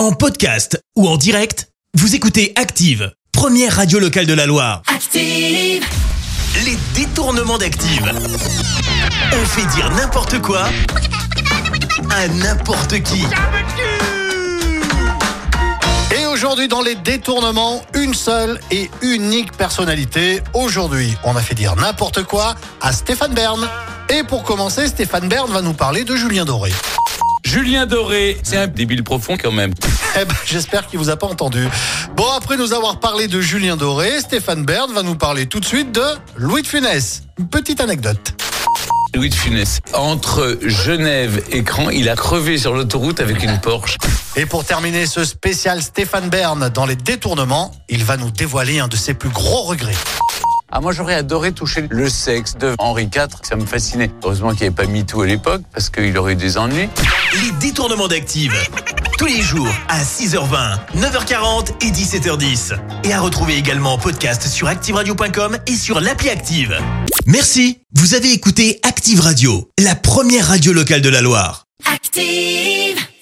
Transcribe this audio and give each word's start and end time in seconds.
En 0.00 0.12
podcast 0.12 0.82
ou 0.96 1.06
en 1.06 1.18
direct, 1.18 1.68
vous 1.92 2.14
écoutez 2.14 2.54
Active, 2.56 3.12
première 3.32 3.76
radio 3.76 3.98
locale 3.98 4.24
de 4.24 4.32
la 4.32 4.46
Loire. 4.46 4.80
Active. 4.86 5.84
Les 6.64 6.78
détournements 6.94 7.58
d'Active. 7.58 8.10
On 9.30 9.44
fait 9.44 9.66
dire 9.76 9.90
n'importe 9.90 10.40
quoi 10.40 10.70
à 12.08 12.28
n'importe 12.28 13.02
qui. 13.02 13.22
Et 16.18 16.24
aujourd'hui, 16.24 16.68
dans 16.68 16.80
les 16.80 16.94
détournements, 16.94 17.82
une 17.92 18.14
seule 18.14 18.58
et 18.70 18.90
unique 19.02 19.52
personnalité. 19.52 20.40
Aujourd'hui, 20.54 21.14
on 21.24 21.36
a 21.36 21.42
fait 21.42 21.54
dire 21.54 21.76
n'importe 21.76 22.22
quoi 22.22 22.54
à 22.80 22.94
Stéphane 22.94 23.34
Bern. 23.34 23.68
Et 24.08 24.22
pour 24.22 24.44
commencer, 24.44 24.86
Stéphane 24.88 25.28
Bern 25.28 25.52
va 25.52 25.60
nous 25.60 25.74
parler 25.74 26.04
de 26.04 26.16
Julien 26.16 26.46
Doré. 26.46 26.72
Julien 27.50 27.84
Doré, 27.84 28.38
c'est 28.44 28.58
un 28.58 28.68
débile 28.68 29.02
profond 29.02 29.36
quand 29.36 29.50
même. 29.50 29.74
Eh 30.14 30.24
ben, 30.24 30.34
j'espère 30.46 30.86
qu'il 30.86 31.00
vous 31.00 31.10
a 31.10 31.16
pas 31.16 31.26
entendu. 31.26 31.66
Bon, 32.14 32.30
après 32.36 32.56
nous 32.56 32.72
avoir 32.72 33.00
parlé 33.00 33.26
de 33.26 33.40
Julien 33.40 33.76
Doré, 33.76 34.20
Stéphane 34.20 34.64
Bern 34.64 34.92
va 34.92 35.02
nous 35.02 35.16
parler 35.16 35.46
tout 35.46 35.58
de 35.58 35.64
suite 35.64 35.90
de 35.90 36.04
Louis 36.36 36.62
de 36.62 36.68
Funès. 36.68 37.24
Une 37.40 37.48
petite 37.48 37.80
anecdote. 37.80 38.34
Louis 39.16 39.30
de 39.30 39.34
Funès. 39.34 39.80
Entre 39.94 40.58
Genève 40.62 41.42
et 41.50 41.64
Cran, 41.64 41.90
il 41.90 42.08
a 42.08 42.14
crevé 42.14 42.56
sur 42.56 42.72
l'autoroute 42.72 43.18
avec 43.18 43.42
une 43.42 43.58
Porsche. 43.58 43.96
Et 44.36 44.46
pour 44.46 44.64
terminer 44.64 45.06
ce 45.06 45.24
spécial 45.24 45.82
Stéphane 45.82 46.30
Bern 46.30 46.68
dans 46.68 46.86
les 46.86 46.94
détournements, 46.94 47.72
il 47.88 48.04
va 48.04 48.16
nous 48.16 48.30
dévoiler 48.30 48.78
un 48.78 48.86
de 48.86 48.94
ses 48.94 49.14
plus 49.14 49.30
gros 49.30 49.62
regrets. 49.62 49.96
Ah, 50.72 50.80
moi, 50.80 50.92
j'aurais 50.92 51.14
adoré 51.14 51.52
toucher 51.52 51.86
le 51.90 52.08
sexe 52.08 52.56
de 52.56 52.74
Henri 52.78 53.04
IV. 53.04 53.26
Ça 53.42 53.56
me 53.56 53.66
fascinait. 53.66 54.10
Heureusement 54.22 54.50
qu'il 54.50 54.60
n'y 54.60 54.66
avait 54.66 54.74
pas 54.74 54.86
MeToo 54.86 55.22
à 55.22 55.26
l'époque, 55.26 55.62
parce 55.72 55.90
qu'il 55.90 56.16
aurait 56.16 56.34
eu 56.34 56.36
des 56.36 56.58
ennuis. 56.58 56.88
Les 57.42 57.50
détournements 57.60 58.06
d'Active. 58.06 58.54
Tous 59.18 59.26
les 59.26 59.42
jours 59.42 59.68
à 59.88 60.02
6h20, 60.02 60.78
9h40 60.96 61.72
et 61.84 61.90
17h10. 61.90 62.74
Et 63.04 63.12
à 63.12 63.20
retrouver 63.20 63.56
également 63.56 63.94
en 63.94 63.98
podcast 63.98 64.46
sur 64.46 64.68
ActiveRadio.com 64.68 65.58
et 65.66 65.74
sur 65.74 66.00
l'appli 66.00 66.30
Active. 66.30 66.78
Merci. 67.26 67.80
Vous 67.94 68.14
avez 68.14 68.32
écouté 68.32 68.78
Active 68.82 69.20
Radio, 69.20 69.68
la 69.78 69.94
première 69.96 70.46
radio 70.46 70.72
locale 70.72 71.02
de 71.02 71.08
la 71.08 71.20
Loire. 71.20 71.64
Active. 71.92 72.89